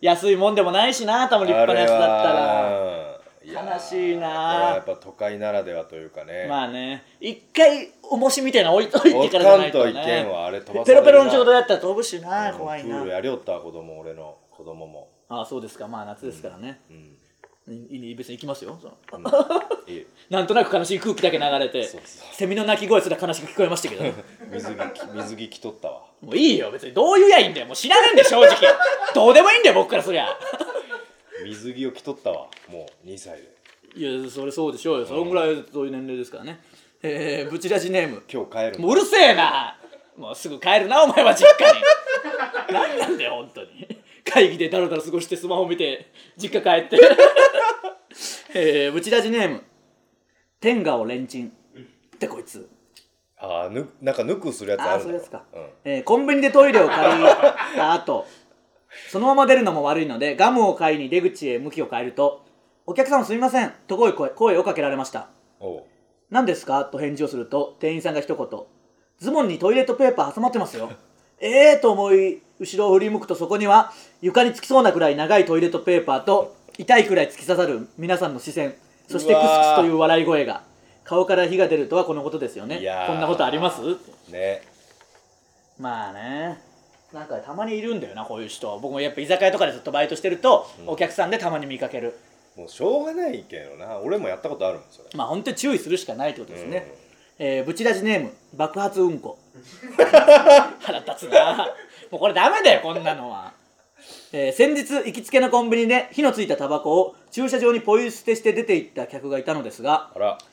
[0.00, 2.77] 安いもんでもないしな多分立派なやつだったらら
[3.52, 4.28] 悲しいな。
[4.74, 6.46] やっぱ都会ならではというかね。
[6.48, 7.04] まあね。
[7.20, 12.96] 一回重しみたいなの置い といおてからじゃないとかんといけんねわあれ飛ばさペロペロの状態だったら飛ぶしなうん怖いな。
[12.96, 15.08] プールやりよったわ子供俺の子供も。
[15.28, 15.88] ああそうですか。
[15.88, 17.14] まあ夏ですからね、うん
[17.70, 18.78] いい別に行きますよ。
[20.30, 21.86] なんとなく悲しい空気だけ流れて
[22.32, 24.04] セミの鳴き声すら悲しく聞こえましたけど。
[24.50, 26.00] 水着水着着とったわ。
[26.22, 26.94] もういいよ別に。
[26.94, 27.66] どういうやいいんだよ。
[27.66, 28.56] もう知らねえんだよ正直。
[29.14, 30.28] どうでもいいんだよ僕からすりゃ
[31.44, 33.58] 水着を着とったわもう2歳で。
[33.96, 35.06] いやそれそうでしょうよ。
[35.06, 36.60] そのぐらいそういう年齢ですからね。
[37.02, 38.22] えー、ブチラジネーム。
[38.32, 39.78] 今日帰るもううるせえな。
[40.16, 41.80] もうすぐ帰るなお前は実家に。
[42.72, 43.86] 何なんだよ本当に。
[44.24, 46.98] 会議でだらだら過ごしてスマホ見て実家帰って。
[48.54, 49.62] えー、ブチラジネーム。
[50.60, 52.68] 天下をレンチンってこいつ。
[53.40, 55.66] ああぬなんかぬくするやつああるあそうですか、うん。
[55.84, 57.24] えーコンビニでトイレを借り
[57.76, 58.26] た後
[59.10, 62.42] そのまま出るのも悪いのでガムを買いに出口へ向きを変えると
[62.86, 65.28] 「お客様すみません」と声声声をかけられました。
[65.60, 65.82] おう
[66.30, 68.46] 「何ですか?」と返事をすると店員さんが一言
[69.20, 70.90] 「ズボンにトイレットペーパー挟まってますよ」
[71.40, 78.74] ええと思い後ろを振り向くとそこには床につきそうなくらい長いトイレットペーパーと痛いくらい突き刺さる皆さんの視線。
[79.08, 80.62] そしてクスクスという笑い声が
[81.02, 82.78] 顔から火が出るとはこのことですよね。
[83.06, 83.80] こんなことあります？
[84.30, 84.60] ね。
[85.78, 86.60] まあね
[87.12, 88.78] なんかたまにいるんだよなこういう人。
[88.80, 92.14] 僕もやっぱ居酒屋とかでずっとバイトしてると、お客さんでたまに見かける。
[92.56, 93.98] もうしょうがないけどな。
[93.98, 95.08] 俺もやったことあるもんそれ。
[95.14, 96.92] まあ本当に注意するしかないってことですね、
[97.38, 99.38] えー、ブチラジネーム爆発うんこ。
[100.80, 101.68] 腹立つな。
[102.10, 103.52] もうこれダメだよこんなのは、
[104.32, 110.10] えー先日行きつけのコンビニで火のついたタバコを駐車場にポイ捨てして出て行った客がいたのですが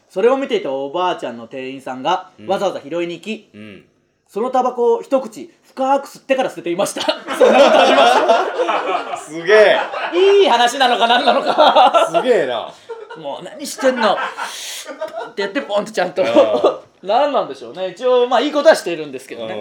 [0.09, 3.85] それを見ていたおばあちゃんの店員さんがわざわざ拾いに行き、うん
[4.27, 7.01] そのタバコを一口深く吸ってから捨てていました。
[7.37, 9.33] そんなことあります？
[9.33, 9.79] すげえ。
[10.13, 12.07] いい話なのか何なのか。
[12.11, 12.71] すげえな。
[13.17, 14.13] もう何してんの？
[14.13, 16.21] ってやってポンとちゃんと。
[16.23, 16.25] う
[17.05, 17.89] 何なんでしょうね。
[17.89, 19.53] 一応まあいいことはしているんですけどね、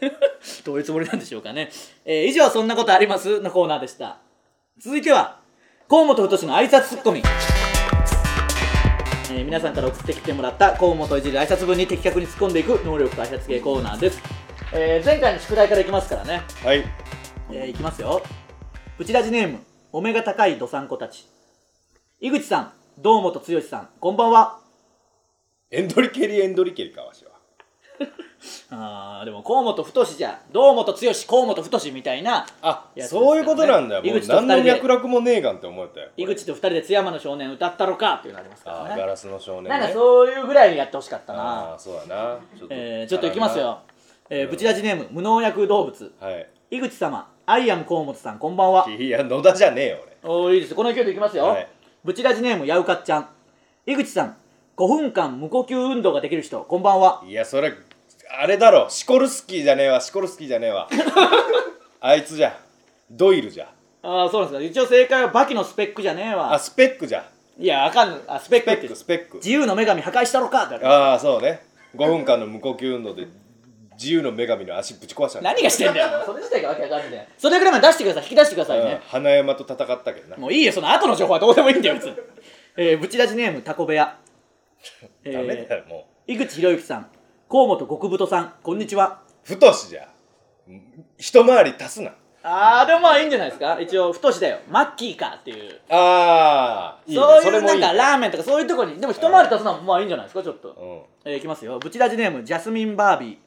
[0.00, 0.12] うん。
[0.64, 1.70] どういうつもりなんでしょうかね、
[2.04, 4.16] えー以上「そんなことあります?」のコーナーでした。
[4.78, 5.36] 続いては
[5.88, 7.22] 河本太の挨拶ツッコミ、
[9.36, 14.22] えー皆さんから送ってきてもらった河本いじる挨拶文に的確に突っ込んでいく能力開発系コーナーです、
[14.72, 16.42] えー前回の宿題からいきますからね。
[16.62, 16.84] はい。
[17.50, 18.22] えーいきますよ。
[18.96, 19.58] ブチラジネーム
[19.90, 21.26] お目が高いどさんこたち。
[22.20, 24.60] 井口さん堂本剛さんこんばんは。
[25.72, 27.32] エンドリケリエンドリケリかわしは
[28.70, 34.02] あーでも河本太じゃ堂本剛河本太みたいなあそういうことなんだよ。
[34.02, 39.00] もう何の脈絡もねえがんって思ったよ井口と二人で津山の少年歌ったろかっていうのありますからね。
[39.00, 39.68] ガラスの少年ね。
[39.70, 41.74] なんかそういうぐらいにやってほしかったあな。
[41.74, 42.38] あそうだな。
[42.58, 43.78] ちょっとえーちょっといきますよ、
[44.30, 46.12] えーブチラジネーム無農薬動物。
[46.20, 46.46] はい。
[46.70, 48.88] 井口様アイアム河本さんこんばんは。
[48.90, 50.74] いや野田じゃねえよおーいいです。
[50.74, 51.68] この勢いでいきますよ、はい。
[52.04, 53.28] ブチラジネームやうかっちゃん。
[53.86, 54.36] 井口さん
[54.76, 57.20] 5分間無呼吸運動ができる人こんばんは。
[57.22, 57.72] 俺いやそれ
[58.40, 58.88] あれだろ。
[58.90, 60.00] シコルスキーじゃねえわ。
[60.00, 60.88] シコルスキーじゃねえわ。
[62.00, 62.56] あいつじゃ。
[63.10, 63.68] ドイルじゃ。
[64.02, 64.82] ああそうなんですか。
[64.82, 66.52] 一応正解はバキのスペックじゃねえわ。
[66.52, 67.24] あスペックじゃ。
[67.58, 69.36] いやあかんあスペッスペックスペック。
[69.36, 71.62] 自由の女神破壊したろかああそうね。
[71.96, 73.26] 5分間の無呼吸運動で
[73.96, 76.22] 自由の女神の足ぶち壊した何がしてんだよ。
[76.26, 80.36] それ自体がわけわかんないんだよそれぐらいまで出してください引き出してくださいうんね花山と戦ったけどな。
[80.36, 82.16] もういいよその後の情報はどうでもいいんだよ別に。
[82.76, 84.16] えー、ブチラジネームタコ部屋。
[85.24, 87.06] えダメだよも井口博之さん
[87.48, 89.22] 河本極太さんこんにちは。
[89.44, 90.08] う太しじゃ。
[91.18, 92.12] 一回り足すな。
[92.42, 93.78] あーでもまあいいんじゃないですか。
[93.80, 94.58] 一応太しだよ。
[94.68, 95.80] マッキーかっていう。
[95.90, 97.22] ああいいね。
[97.22, 98.98] そういうないんかラーメンとかそういうとこに。
[98.98, 100.42] でも一回り立つのはまあいいんじゃないですか。
[100.42, 101.78] ちょっと、うんえーいきますよ。
[101.78, 103.38] ブチラジネームジャスミンバービ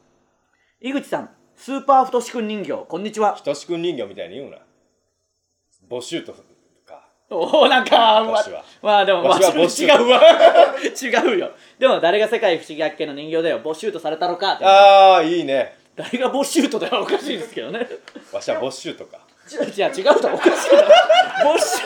[0.81, 0.89] ー。
[0.89, 3.35] 井口さんスーパー太しくん人形こんにちは。
[3.35, 4.59] ひとしくん人形みたいに言うな。
[5.89, 6.39] ボシュートか
[7.29, 8.63] おおなんかま私は。
[8.81, 10.21] まあでもまあ私はボシュ違うわ。
[11.29, 11.51] 違うよ。
[11.77, 15.77] でも誰が世界不思議発見の人形だよボシュートされたのかってああいいね。
[15.95, 17.87] 誰がボシュートだよおかしいですけどね。
[18.31, 19.17] わしはボシュートか。
[19.49, 20.69] 違う違う違うだろおかしい。
[20.71, 21.81] だろボシ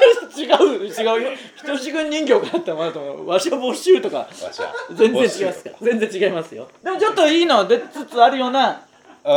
[0.46, 1.38] ュ違う違うよ。
[1.56, 3.28] ひとしくん人形かって思うと思う。
[3.28, 4.18] わしはボシュートか。
[4.18, 5.76] わしは全然違いますから。
[5.82, 6.68] 全然違いますよ。
[6.84, 8.82] でもちょっといいの出つつあるような
[9.24, 9.28] う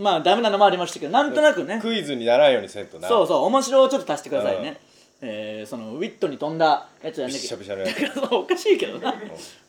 [0.00, 1.76] まあダメなのもありましたけどなんとなくね。
[1.76, 3.08] んクイズにならんようにせんとな。
[3.08, 4.80] そうそう面白をちょっと足してくださいね、
[5.20, 8.34] えーそのウィットに飛んだやつやんなきゃびっしゃびしゃのやつ。
[8.34, 9.14] おかしいけどな、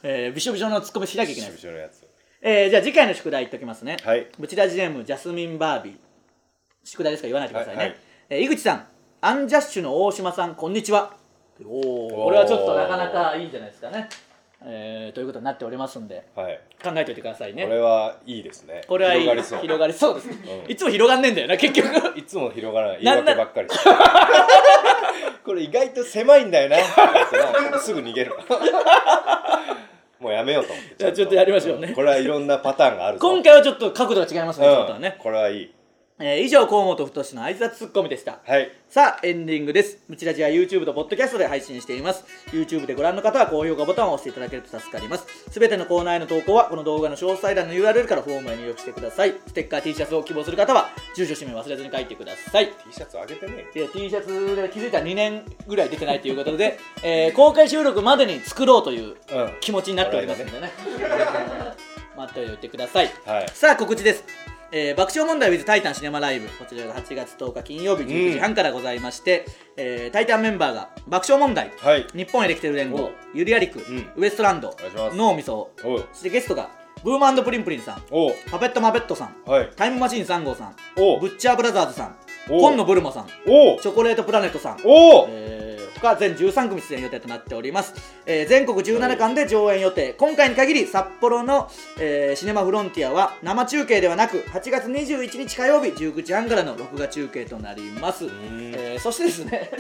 [0.04, 2.08] えー、びしょびしょのツッコミしなきゃいけないびしゃびしゃのやつ。
[2.42, 3.98] えーじゃあ次回の宿題言っておきますね。
[4.04, 4.28] はい。
[4.38, 5.94] ブチラジネームジャスミンバービー。
[6.84, 7.28] 宿題ですか？
[7.28, 7.98] ら言わないでくださいね、はいはい。
[8.30, 8.88] えー井口さん
[9.22, 11.18] アンジャッシュの大島さんこんにちは。
[11.66, 14.08] おおこれはちょっとなかなかいいんじゃないですかね。
[14.62, 16.28] えーということになっておりますんで。
[16.36, 16.60] はい。
[16.82, 17.64] 考えておいてくださいね。
[17.64, 18.82] これはいいですね。
[18.88, 19.22] これはいい。
[19.22, 19.60] 広がりそう。
[19.62, 20.28] 広がりそうです。
[20.28, 20.72] ね、うん。
[20.72, 22.18] いつも広がんねえんだよな結局。
[22.18, 23.04] いつも広がらない。
[23.04, 23.68] 言ない訳ばっかり
[25.50, 26.78] これ意外と狭いんだよな。
[27.82, 28.36] すぐ逃げる。
[30.22, 30.96] もうやめようと思って。
[30.96, 31.88] じゃあちょっとやりましょうね。
[31.96, 33.28] これはいろんなパターンがあるぞ。
[33.28, 35.02] 今回はちょっと角度が違いますね、うん。
[35.02, 35.72] ね、これはいい
[36.22, 38.40] えー以上河本太の挨拶ツッコミでした。
[38.46, 38.70] はい。
[38.90, 40.00] さあエンディングです。
[40.10, 42.26] ムチラジは YouTube と Podcast で配信しています。
[42.52, 45.26] YouTube でご覧の方は高評価ボタンを押していただけると助かります。
[45.50, 49.34] すべてのコーナーへの投稿はこの動画の詳細欄の URL からフォームへ入力してください。
[49.48, 52.68] ステッカー T シャツを希望する方は住所氏名忘れずに書いてください。
[52.68, 53.68] T シャツあげてね。
[53.74, 59.54] で T シャツで気づいたら2年ぐらい出てないということで、えー公開収録までに作ろうといううん。
[59.62, 60.70] 気持ちになっておりますのでね、
[62.18, 63.10] 待っておいてください。
[63.26, 63.48] はい。
[63.54, 64.24] さあ告知です、
[64.72, 66.48] えー爆笑問題 with タイタンシネマライブ。
[66.48, 69.46] こちらが8月10日金曜日19時半からございまして、
[69.78, 72.06] えータイタンメンバーが爆笑問題、はい。
[72.16, 74.12] 日本エレキテル連合おゆりやりく、ん。
[74.16, 74.76] ウエストランド
[75.16, 76.70] 脳みそそしてゲストが
[77.04, 78.04] ブームプリンプリンさん。
[78.52, 79.50] パペットマペットさん。
[79.50, 79.72] はい。
[79.76, 80.76] タイムマシーン3号さん。
[80.96, 82.16] ブッチャーブラザーズさん。
[82.50, 83.28] お今野ブルマさん。
[83.28, 84.80] チョコレートプラネットさん。
[85.30, 87.94] えー他全13組出演予定となっております、
[88.26, 90.14] えー全国17館で上演予定。
[90.18, 98.30] 今回に限り札幌の、えーシネマフロンティアは生中継ではなく8月21日火曜日19時半からの録画中継となります、ん。
[98.74, 99.72] えーそしてですね、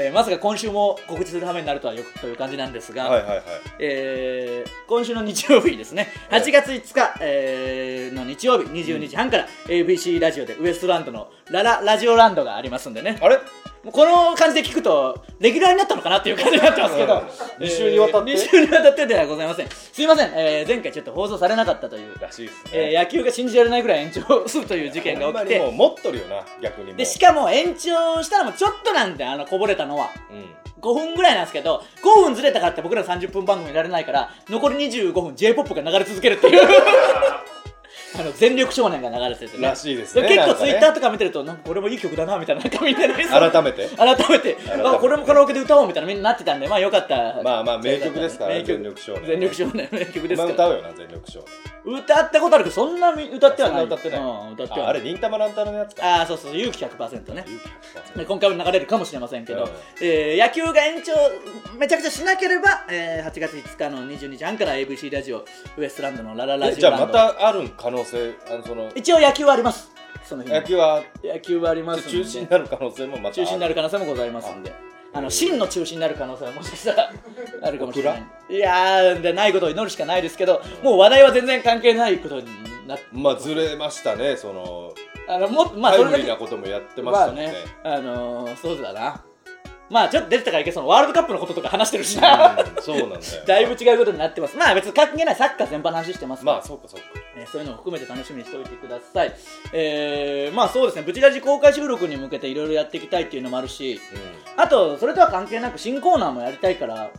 [0.00, 3.42] えーまさか今週も告知する羽目になるとはよくという感じなんですが、はいはいはい。
[3.80, 6.08] えー今週の日曜日ですね。
[6.30, 13.18] 8月5日、えーの日曜日22時半から ABC ラジオでウエストランドのラララジオランドがありますんでね。
[13.20, 13.38] あれ？
[13.92, 17.18] この感じで聞くとレギュラーになったのかなっていう感じになってますけど、う
[17.62, 19.68] ん二週にわたって？2週にわたってではございません。
[19.68, 22.70] すいません、えー前回ちょっと放送されなかったという、らしいですね。
[22.72, 30.10] えー野球が信じられないぐらい延長するという事件が起きほんまにもうて持っとるよな逆にでしかも延長したのもちょっとなんであのこぼれたのは。
[30.30, 30.54] うん。
[30.80, 36.60] 5分ぐらいなんですけど5分ずれたからって僕ら30分番組いられないから残り25分 j p o p が流れ続けるっていう。
[38.18, 39.68] あの全力少年が流れててね。
[39.68, 43.88] らしいですね結構ツイッターとか見てるとなんかこれもいい曲だなみたいななんかみんなで改めて。
[43.88, 44.26] 改めて。
[44.26, 44.56] 改めて。
[44.82, 47.42] あこれもカラオケで歌おうみたいなみんななってたんでまあよかった。
[47.42, 49.26] まあまあ名曲ですから全力少年。
[49.26, 50.54] 全力少年名曲ですから。
[50.54, 51.48] 今歌うよな全力少年
[51.88, 53.84] 歌ったことあるけどそんな歌ってはない。
[53.84, 54.20] 歌ってない。
[54.20, 56.18] うん、歌ってはああれ忍たま乱太郎のやつか。
[56.18, 57.44] ああそうそう勇気100%ね。
[57.46, 57.60] 勇
[58.14, 59.70] 気で今回も流れるかもしれませんけど、うん。
[60.00, 61.12] えー野球が延長
[61.78, 65.44] めちゃくちゃしなければ、えー8月5日の22時半から ABC ラジオ
[65.76, 69.90] ウエストランドのラララえじゃあまたある可能性あのその一応野球はあります。
[70.24, 77.12] その日も野球は野球はあります中止になる可能性もまた中止になる可能性もございますんであの真の中止になる可能性はもしかしたら
[77.62, 78.22] あるかもしれない。
[78.50, 82.46] いやーでないことを祈るしかないですけどもう話題は全然関係ないことに
[82.86, 84.94] なってまあずれましたねその
[85.28, 87.52] あのもまあそれだけムリーなこともやってましたもんね
[87.84, 89.22] あのー、そうだな
[89.90, 93.22] まあちょっと出てたからいけそのワールドカップのこととか話してるしな、うんそうなんだよ。
[93.46, 94.56] だいぶ違うことになってます。
[94.56, 96.44] まあ別に関係ないサッカー全般の話してます。
[96.44, 97.06] から、まあそうかそうか。
[97.36, 99.32] えーそういうのも含めて楽しみにしておいてください。
[99.72, 101.02] えー、まあそうですね。
[101.02, 104.00] ブチラジ公開収録に向けていろいろやっていきたいっていうのもあるし。
[104.56, 104.62] うん。
[104.62, 107.10] あとそれとは関係なく新コーナーもやりたいから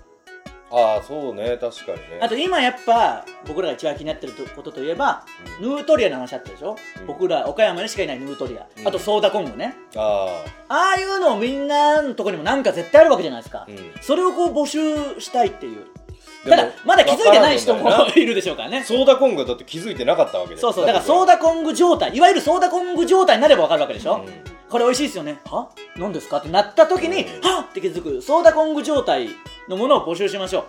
[0.71, 1.57] ああそうね。
[1.59, 2.19] 確かにね。
[2.21, 5.25] あと今やっぱ僕らが一番気になってることといえば、
[5.59, 7.07] ヌートリアの話あったでしょ、うん。
[7.07, 8.87] 僕ら岡山にしかいないヌートリア、うん。
[8.87, 9.75] あとソーダコングね。
[9.95, 13.77] あああいうのをみんなのとこにもなんか絶対あるわけじゃないですか、うん。
[14.01, 15.85] それをこう募集したいっていう。
[16.45, 18.79] ただまだ気づいてない人もいるでしょうからね。
[18.79, 20.85] あソーダコングはだって気づいてなかったわけでそうそう。
[20.85, 25.41] だからソーダダコング状態いわゆるソーダコング状態になればわかるわけでしょ、うんこれ美味しいですよね。
[25.45, 25.69] は？
[25.97, 26.37] 何ですか？
[26.37, 27.41] ってなった時に、うん。
[27.41, 27.61] は？
[27.61, 28.21] っって気づく。
[28.21, 29.29] ソーダコング状態
[29.67, 30.65] のものを募集しましょ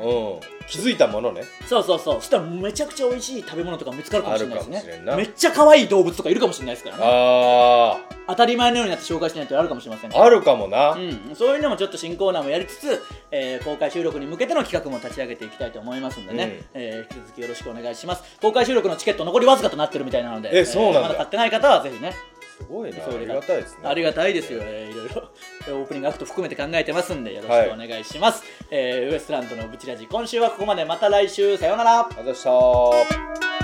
[0.00, 0.04] う。
[0.04, 0.06] う
[0.38, 0.40] ん。
[0.66, 1.42] 気づいたものね。
[1.66, 2.14] そうそうそう。
[2.16, 4.78] そしたらめちゃくちゃ美味しい食べ物とか見つかるかもしれないですね。
[4.78, 7.02] あるかもしれんなめっちゃ可愛い動物とかいるかもしれないですからね。
[7.04, 16.80] あ当たり前のようになって紹介しないとあるかもしれませんーあるかもな、うん、そういうのもちょっと新コーナーもやりつつ、えー公開収録に向けての企画も立ち上げていきたいと思いますんでね、うん。
[16.80, 18.24] えー引き続きよろしくお願いします。
[18.40, 21.00] 公開収録のチケット残りわずかとなってるみたいなのでえそうなんだ。
[21.02, 22.14] まだ買ってない方はぜひね
[22.58, 23.04] すごいな。
[23.04, 23.78] ありがたいですね。
[23.84, 25.28] ありがたいですよ、えーいろいろ。
[25.66, 30.84] えーオープニングアクト含めて考えてますんでよろしくお願いします、えーウエストランドのブチラジ今週はここまで。
[30.84, 31.56] また来週。
[31.56, 32.00] さようなら。
[32.00, 33.63] ありがとうございました